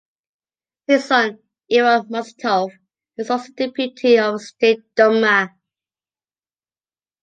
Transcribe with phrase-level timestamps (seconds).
[0.87, 1.37] His son,
[1.71, 2.71] Ivan Musatov,
[3.19, 5.53] is also a deputy of the State Duma.